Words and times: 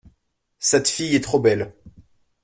Cette 0.57 0.87
fille 0.87 1.15
est 1.15 1.23
trop 1.23 1.39
belle. 1.39 1.75